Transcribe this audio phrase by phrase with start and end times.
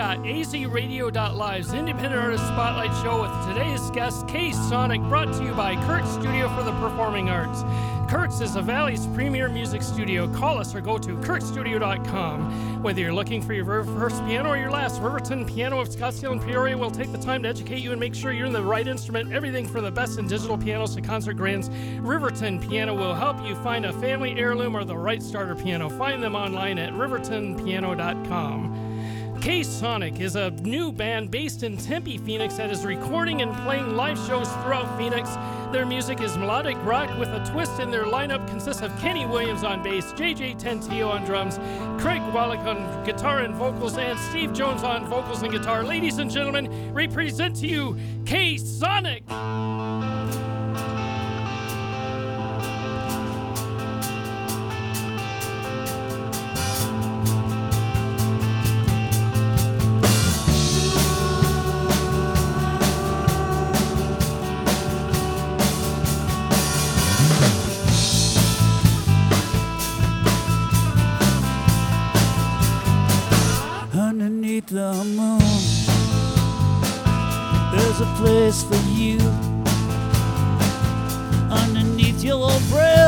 [0.00, 5.76] got azradio.live's independent artist spotlight show with today's guest, K Sonic, brought to you by
[5.84, 7.62] Kirk Studio for the Performing Arts.
[8.10, 10.26] Kirk's is the Valley's premier music studio.
[10.32, 12.82] Call us or go to kirkstudio.com.
[12.82, 16.40] Whether you're looking for your first piano or your last, Riverton Piano of Scottsdale and
[16.40, 18.88] Peoria will take the time to educate you and make sure you're in the right
[18.88, 19.30] instrument.
[19.34, 23.54] Everything from the best in digital pianos to concert grands, Riverton Piano will help you
[23.56, 25.90] find a family heirloom or the right starter piano.
[25.90, 28.89] Find them online at rivertonpiano.com.
[29.40, 33.96] K Sonic is a new band based in Tempe, Phoenix that is recording and playing
[33.96, 35.30] live shows throughout Phoenix.
[35.72, 39.64] Their music is melodic rock with a twist, and their lineup consists of Kenny Williams
[39.64, 41.58] on bass, JJ Tentio on drums,
[42.02, 45.84] Craig Wallach on guitar and vocals, and Steve Jones on vocals and guitar.
[45.84, 47.96] Ladies and gentlemen, represent to you
[48.26, 49.24] K Sonic.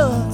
[0.03, 0.32] Breath,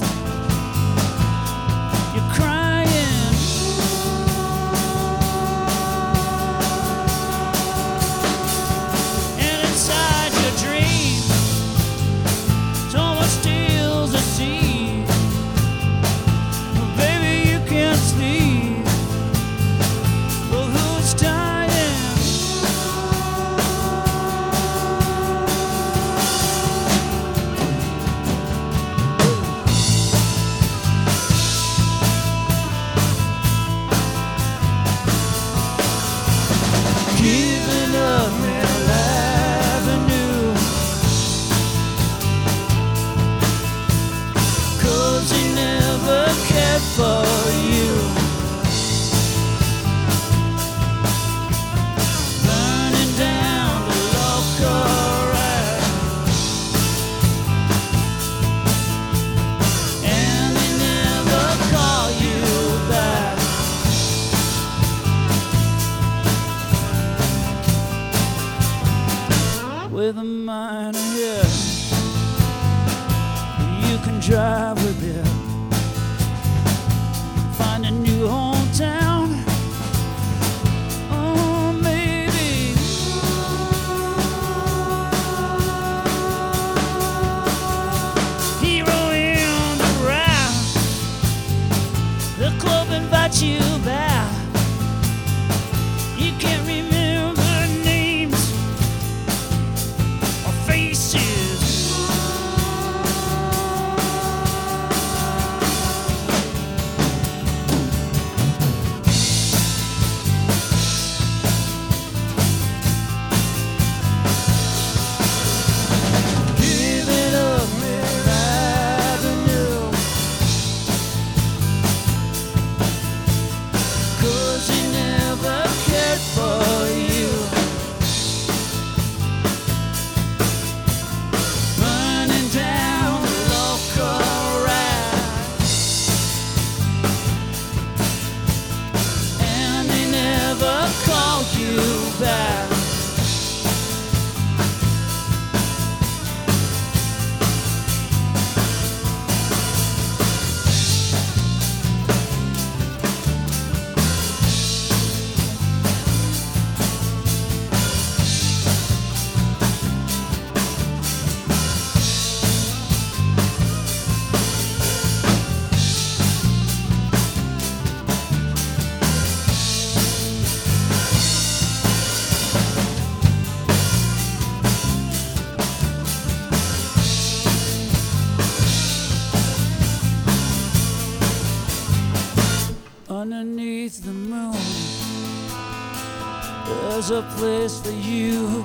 [187.09, 188.63] There's a place for you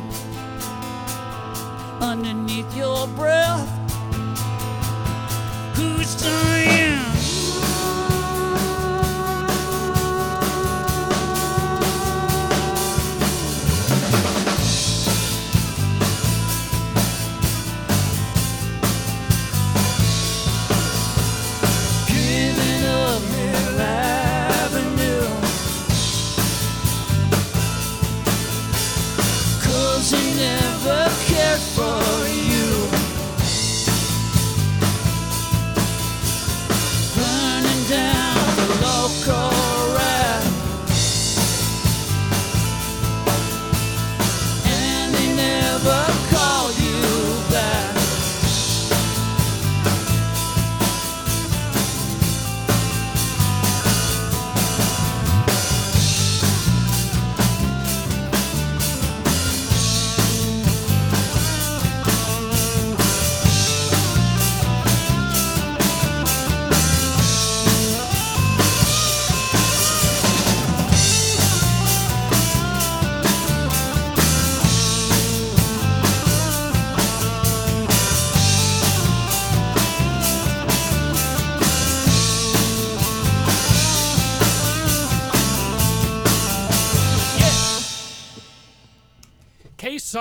[2.02, 3.70] underneath your breath.
[5.74, 6.73] Who's dying?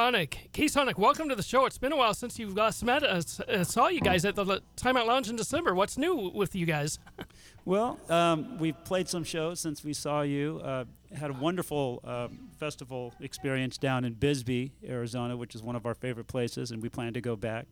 [0.04, 0.50] Sonic.
[0.68, 1.66] Sonic, welcome to the show.
[1.66, 3.40] It's been a while since you last met us.
[3.40, 5.74] Uh, saw you guys at the Timeout Lounge in December.
[5.74, 7.00] What's new with you guys?
[7.64, 10.60] Well, um, we've played some shows since we saw you.
[10.62, 10.84] Uh,
[11.16, 12.28] had a wonderful uh,
[12.60, 16.90] festival experience down in Bisbee, Arizona, which is one of our favorite places, and we
[16.90, 17.68] plan to go back.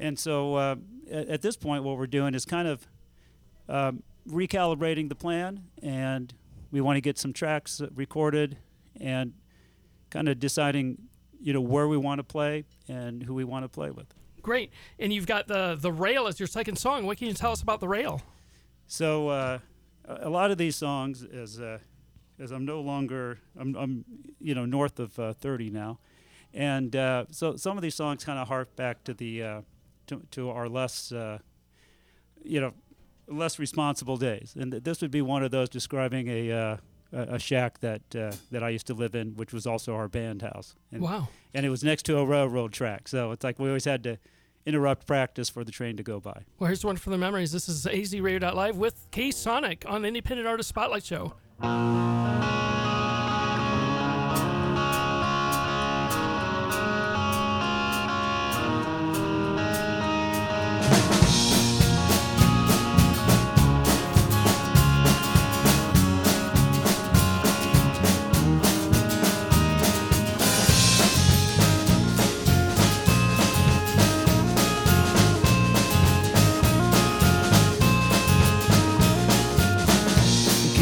[0.00, 0.74] And so uh,
[1.08, 2.88] at, at this point, what we're doing is kind of
[3.68, 6.34] um, recalibrating the plan, and
[6.72, 8.58] we want to get some tracks uh, recorded
[9.00, 9.34] and
[10.10, 10.98] kind of deciding,
[11.44, 14.06] you know, where we want to play and who we want to play with.
[14.40, 14.70] Great.
[14.98, 17.04] And you've got the the rail as your second song.
[17.04, 18.22] What can you tell us about the rail?
[18.86, 19.58] So uh,
[20.08, 21.78] a lot of these songs, as uh,
[22.38, 24.04] as I'm no longer, I'm, I'm
[24.40, 25.98] you know north of uh, 30 now,
[26.54, 29.60] and uh, so some of these songs kind of hark back to the uh,
[30.06, 31.38] to, to our less uh,
[32.42, 32.72] you know
[33.28, 36.78] less responsible days, and th- this would be one of those describing a.
[37.14, 40.08] A a shack that uh, that I used to live in, which was also our
[40.08, 41.28] band house, and, Wow.
[41.54, 43.06] and it was next to a railroad track.
[43.08, 44.18] So it's like we always had to
[44.66, 46.42] interrupt practice for the train to go by.
[46.58, 47.52] Well, here's one for the memories.
[47.52, 51.34] This is azradio.live with K Sonic on the Independent Artist Spotlight Show.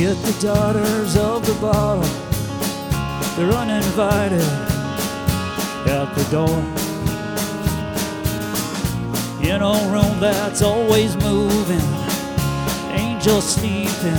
[0.03, 2.03] Get the daughters of the bottle.
[3.37, 4.43] They're uninvited
[5.87, 6.59] at the door.
[9.49, 11.87] In a room that's always moving,
[12.91, 14.19] angels sleeping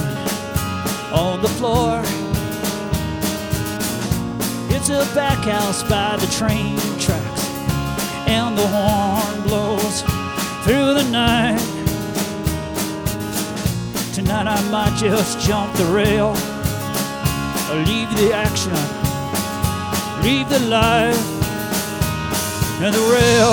[1.11, 1.99] on the floor.
[4.73, 7.45] It's a back house by the train tracks,
[8.29, 10.01] and the horn blows
[10.63, 11.72] through the night.
[14.23, 16.29] Tonight I might just jump the rail,
[17.85, 18.71] leave the action,
[20.23, 21.19] leave the life
[22.81, 23.51] and the rail.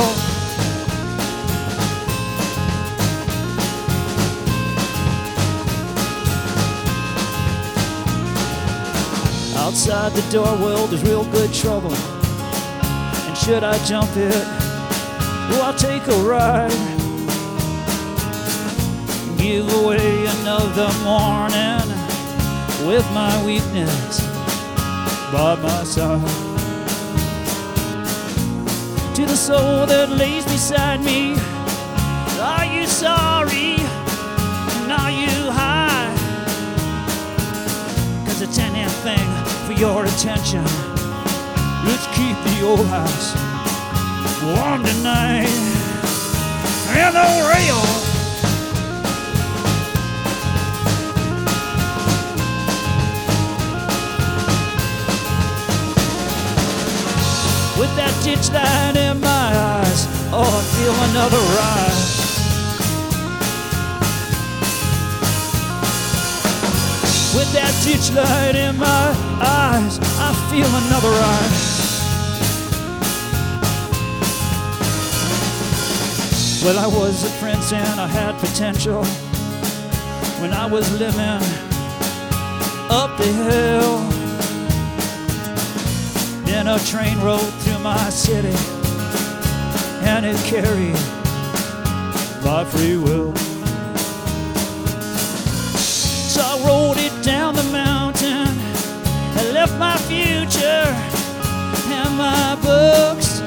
[9.58, 11.92] Outside the door, well, there's real good trouble.
[11.92, 14.44] And should I jump it?
[15.52, 16.99] Oh, I'll take a ride
[19.40, 21.88] give away another morning
[22.86, 24.20] with my weakness
[25.32, 26.20] by my side.
[29.14, 31.36] To the soul that lays beside me,
[32.38, 33.76] are you sorry?
[34.82, 36.12] And are you high?
[38.26, 39.26] Cause it's anything
[39.64, 40.64] for your attention.
[41.88, 43.34] Let's keep the old house
[44.44, 45.48] warm tonight.
[46.92, 47.99] And the rail.
[58.22, 62.20] Ditch light in my eyes, oh, I feel another rise.
[67.34, 71.70] With that ditch light in my eyes, I feel another rise.
[76.62, 79.02] Well, I was a prince and I had potential
[80.42, 81.40] when I was living
[82.90, 84.19] up the hill.
[86.50, 88.52] Then a train rode through my city
[90.02, 90.98] and it carried
[92.44, 93.32] my free will.
[95.78, 98.48] So I rode it down the mountain
[99.38, 100.86] and left my future
[101.96, 103.38] and my books.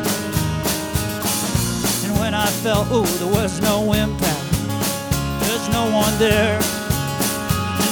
[2.06, 4.52] And when I felt, oh, there was no impact,
[5.42, 6.58] there's no one there.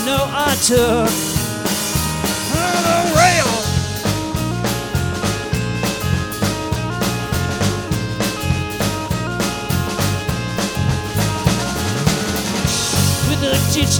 [0.06, 1.32] No, I took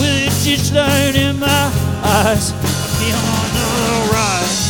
[0.00, 1.70] With ditch light in my
[2.02, 2.66] eyes, I
[2.98, 4.63] feel another rise.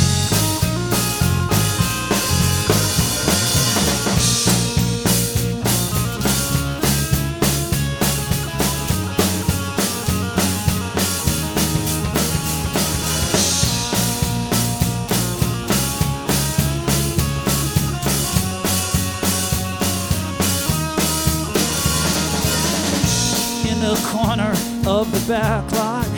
[23.85, 24.53] the corner
[24.87, 26.09] of the back lot,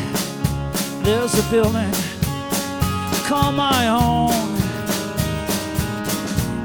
[1.02, 1.92] there's a building
[3.26, 4.30] called my own.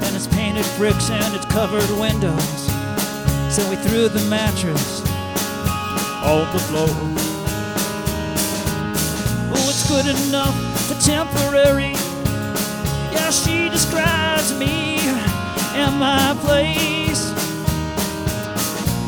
[0.04, 2.62] And it's painted bricks and it's covered windows.
[3.50, 5.02] So we threw the mattress
[6.24, 6.94] on the floor.
[9.54, 10.56] Oh, it's good enough
[10.86, 11.96] for temporary.
[13.12, 15.00] Yeah, she describes me
[15.74, 17.32] and my place.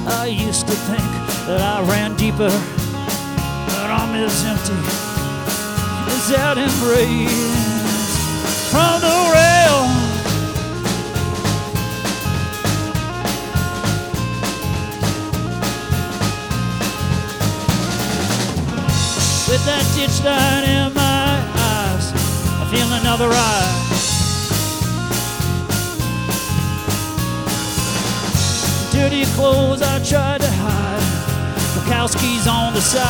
[0.08, 4.74] I used to think that I ran deeper, but I'm as empty
[6.08, 8.18] as that embrace
[8.72, 9.80] from the rail.
[19.50, 22.14] With that ditch light in my eyes,
[22.62, 23.84] I feel another rise.
[28.94, 31.23] Dirty clothes I tried to hide,
[31.84, 33.04] Bukowski's on the side.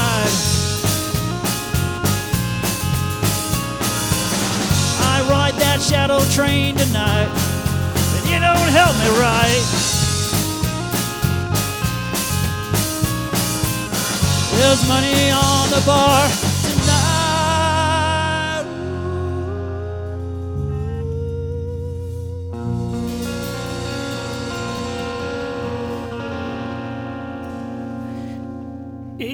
[5.00, 7.30] I ride that shadow train tonight,
[7.94, 9.63] but you don't help me right.
[14.58, 16.52] There's money on the bar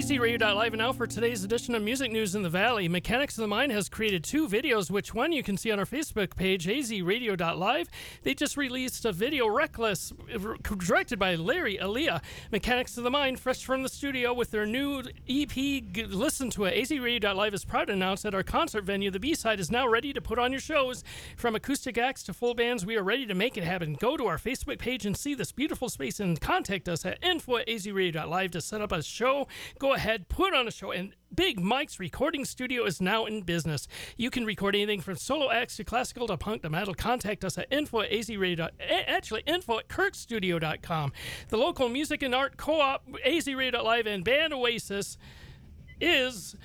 [0.09, 2.87] AZRadio.live and now for today's edition of Music News in the Valley.
[2.87, 5.85] Mechanics of the Mind has created two videos, which one you can see on our
[5.85, 7.87] Facebook page, AZRadio.live.
[8.23, 10.11] They just released a video, Reckless,
[10.63, 12.23] directed by Larry Aliyah.
[12.51, 15.55] Mechanics of the Mind, fresh from the studio with their new EP,
[16.09, 16.73] Listen to it.
[16.73, 20.21] AZRadio.live is proud to announce that our concert venue, the B-Side, is now ready to
[20.21, 21.03] put on your shows.
[21.37, 23.93] From acoustic acts to full bands, we are ready to make it happen.
[23.93, 27.57] Go to our Facebook page and see this beautiful space and contact us at info
[27.57, 29.47] at azradio.live to set up a show.
[29.77, 33.87] Go ahead, put on a show, and Big Mike's recording studio is now in business.
[34.17, 36.93] You can record anything from solo acts to classical to punk to metal.
[36.93, 38.69] Contact us at info at azradio.
[38.79, 41.11] Eh, actually, info at kirkstudio.com.
[41.49, 45.17] The local music and art co-op, azradio.live, and band Oasis
[46.01, 46.55] is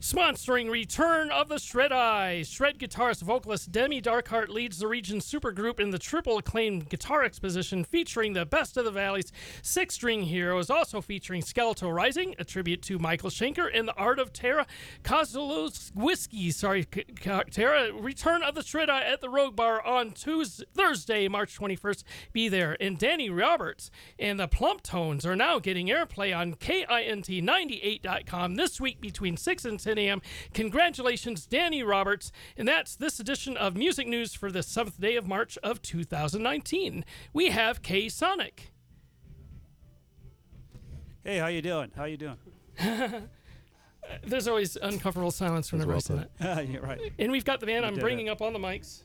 [0.00, 2.42] sponsoring Return of the Shred Eye.
[2.42, 7.84] Shred guitarist vocalist Demi Darkhart leads the region's supergroup in the triple acclaimed guitar exposition
[7.84, 12.82] featuring the best of the Valley's six string heroes, also featuring Skeletal Rising, a tribute
[12.82, 14.66] to Michael Schenker, and the art of Terra, Tara
[15.02, 16.52] Kozlowski.
[16.52, 17.92] Sorry, Tara.
[17.92, 22.04] Return of the Shred Eye at the Rogue Bar on Tuesday, Thursday, March 21st.
[22.32, 22.76] Be there.
[22.80, 29.00] And Danny Roberts and the Plump Tones are now getting airplay on KINT98.com this week
[29.00, 30.20] between 6 and 10 a.m.
[30.54, 32.32] Congratulations, Danny Roberts.
[32.56, 37.04] And that's this edition of Music News for the 7th day of March of 2019.
[37.32, 38.72] We have K Sonic.
[41.24, 41.90] Hey, how you doing?
[41.96, 42.36] How you doing?
[44.24, 46.38] There's always uncomfortable silence whenever well I say put.
[46.38, 46.68] that.
[46.68, 47.00] You're right.
[47.18, 48.30] And we've got the band I'm bringing it.
[48.30, 49.02] up on the mics.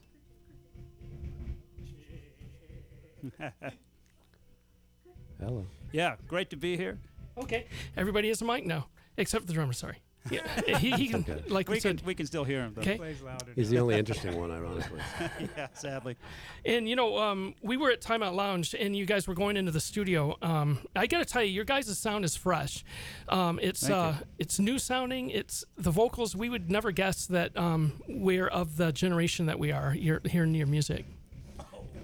[5.39, 5.65] Hello.
[5.93, 6.99] Yeah, great to be here.
[7.37, 7.65] Okay,
[7.97, 9.73] everybody has a mic now, except the drummer.
[9.73, 9.97] Sorry.
[10.29, 11.41] Yeah, he, he can, okay.
[11.47, 12.81] like we, We can we can still hear him though.
[12.81, 13.15] Okay.
[13.55, 14.99] He's the only interesting one, ironically.
[15.57, 16.15] yeah, sadly.
[16.63, 19.71] And you know, um, we were at Timeout Lounge, and you guys were going into
[19.71, 20.37] the studio.
[20.43, 22.83] Um, I got to tell you, your guys' sound is fresh.
[23.29, 23.95] Um, it's Thank you.
[23.95, 25.31] uh, it's new sounding.
[25.31, 26.35] It's the vocals.
[26.35, 29.95] We would never guess that um, we're of the generation that we are.
[29.95, 31.05] You're hearing your music.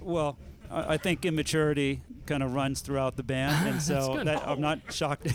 [0.01, 0.37] Well,
[0.71, 4.27] I, I think immaturity kind of runs throughout the band, and so good.
[4.27, 5.27] that, I'm not shocked.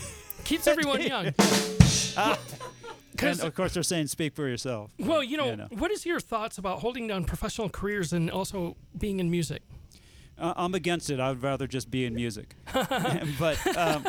[0.43, 1.33] Keeps everyone young.
[3.21, 4.91] And of course, they're saying speak for yourself.
[4.99, 5.67] Well, you know, Yeah, no.
[5.71, 9.61] what is your thoughts about holding down professional careers and also being in music?
[10.37, 11.19] Uh, I'm against it.
[11.19, 12.55] I would rather just be in music.
[13.39, 14.05] but um,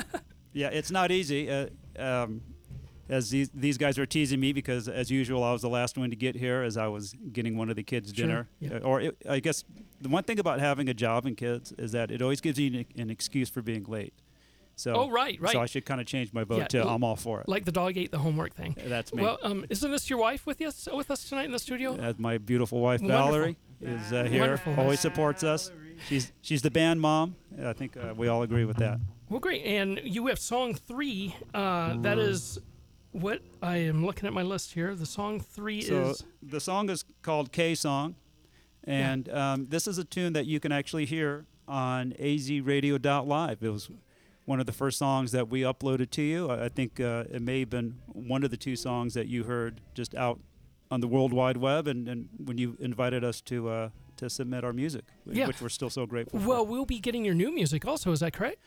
[0.52, 1.50] yeah, it's not easy.
[1.50, 1.66] Uh,
[1.98, 2.40] um,
[3.10, 6.08] as these these guys are teasing me because, as usual, I was the last one
[6.08, 8.48] to get here as I was getting one of the kids' Sure, dinner.
[8.60, 8.76] yeah.
[8.76, 9.62] Uh, or it, I guess
[10.00, 12.78] the one thing about having a job and kids is that it always gives you
[12.80, 14.14] an, an excuse for being late.
[14.76, 15.52] So Oh, right, right.
[15.52, 17.48] So I should kind of change my vote Yeah, to l- I'm all for it.
[17.48, 18.76] Like the dog ate the homework thing.
[18.86, 19.22] That's me.
[19.22, 21.96] Well, um, isn't this your wife with us with us tonight in the studio?
[21.96, 23.24] As my beautiful wife Wonderful.
[23.30, 24.74] Valerie is uh, here, Wonderful.
[24.78, 25.70] always supports us.
[26.08, 27.36] She's she's the band mom.
[27.62, 28.98] I think uh, we all agree with that.
[29.28, 29.64] Well, great.
[29.64, 31.34] And you have song three.
[31.54, 32.58] Uh, that is
[33.12, 34.94] what I am looking at my list here.
[34.96, 38.16] The song three So is the song is called K Song,
[38.82, 43.62] and um, this is a tune that you can actually hear on azradio.live.
[43.62, 43.88] It was
[44.44, 46.50] one of the first songs that we uploaded to you.
[46.50, 49.80] I think uh, it may have been one of the two songs that you heard
[49.94, 50.38] just out
[50.90, 54.62] on the World Wide Web, and, and when you invited us to uh, to submit
[54.64, 55.46] our music, Yeah.
[55.48, 56.46] which we're still so grateful for.
[56.46, 58.12] well, we'll be getting your new music also.
[58.12, 58.58] Is that correct?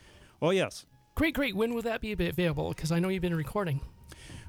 [0.42, 0.84] Oh yes.
[1.14, 1.56] Great, great.
[1.56, 2.68] When will that be available?
[2.68, 3.80] Because I know you've been recording.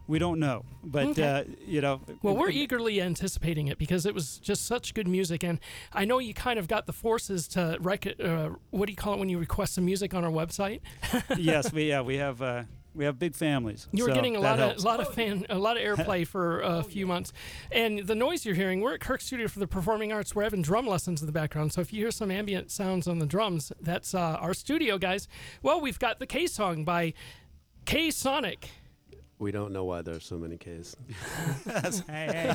[0.10, 1.24] We don't know, but Okay.
[1.24, 2.02] uh, you know.
[2.24, 5.60] Well, we're eagerly anticipating it because it was just such good music, and
[5.94, 9.14] I know you kind of got the forces to rec- uh, what do you call
[9.14, 10.82] it when you request some music on our website?
[11.38, 12.64] yes, we yeah we have uh,
[12.96, 13.88] we have big families.
[13.92, 14.80] You were so getting a lot helps.
[14.80, 17.32] of a lot of fan a lot of airplay for a few months,
[17.72, 18.82] and the noise you're hearing.
[18.82, 20.34] We're at Kirk Studio for the Performing Arts.
[20.34, 23.20] We're having drum lessons in the background, so if you hear some ambient sounds on
[23.20, 25.28] the drums, that's uh, our studio guys.
[25.62, 27.14] Well, we've got the K song by
[27.86, 28.70] K Sonic.
[29.40, 30.98] We don't know why there's so many Ks.
[31.66, 32.54] hey, hey,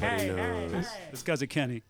[0.00, 0.86] hey, Nobody knows.
[1.12, 1.84] It's because of Kenny.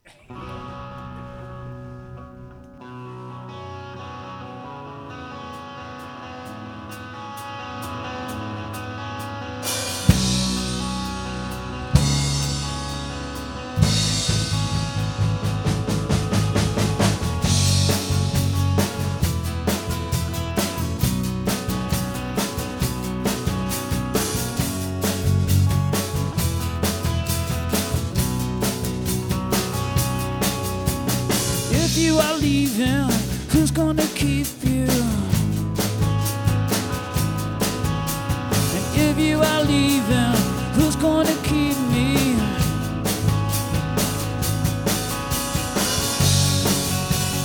[31.98, 33.10] You are leaving,
[33.50, 34.86] who's gonna keep you?
[38.74, 40.36] And if you are leaving,
[40.76, 42.36] who's gonna keep me?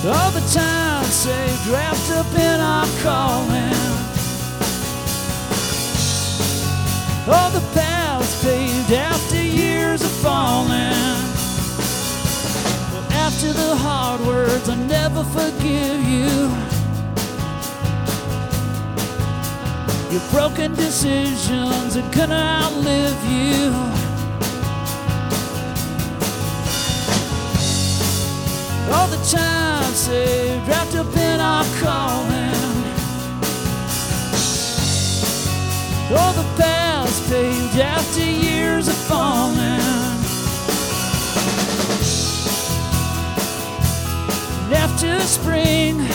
[0.06, 3.74] All the time saved wrapped up in our calling.
[7.26, 10.93] All the paths paved after years of falling.
[13.44, 16.30] After the hard words, I'll never forgive you.
[20.10, 23.70] Your broken decisions are gonna outlive you.
[28.94, 32.54] All the time saved, wrapped up in our calling.
[36.16, 39.63] All the paths paved after years of falling.
[45.20, 46.13] Spring.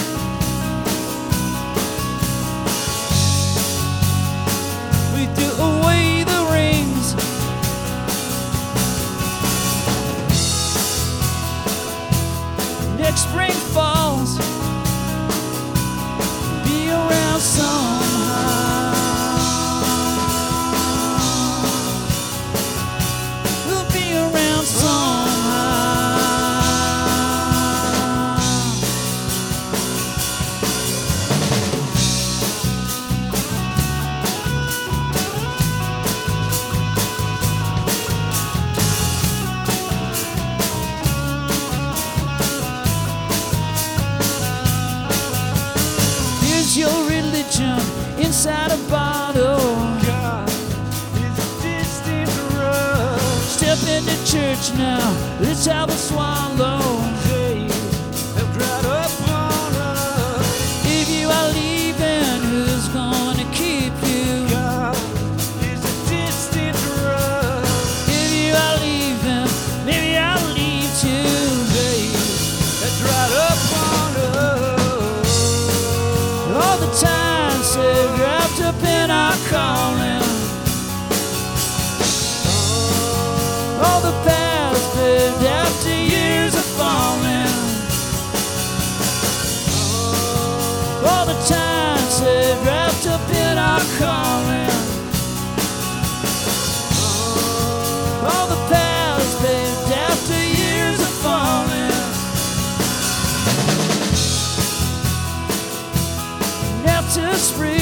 [107.39, 107.78] After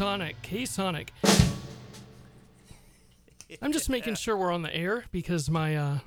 [0.00, 1.12] Sonic, K Sonic.
[3.60, 5.98] I'm just making sure we're on the air because my uh,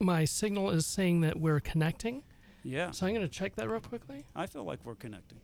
[0.00, 2.24] my signal is saying that we're connecting.
[2.64, 4.24] Yeah, So I'm gonna check that real quickly.
[4.34, 5.38] I feel like we're connecting.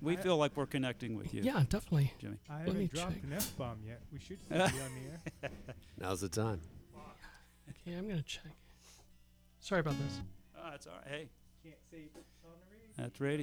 [0.00, 2.12] we I- feel like we're connecting with you, Yeah, definitely.
[2.20, 2.36] Jimmy.
[2.48, 3.22] I Let me haven't dropped check.
[3.24, 4.00] an F bomb yet.
[4.12, 5.10] We should still be on the
[5.42, 5.50] air.
[6.00, 6.60] Now's the time.
[7.68, 8.52] Okay, I'm gonna check.
[9.58, 10.20] Sorry about this.
[10.56, 11.08] Oh, that's all right.
[11.10, 11.28] Hey,
[11.64, 12.94] Can't say it's on the radio.
[12.96, 13.34] that's radio.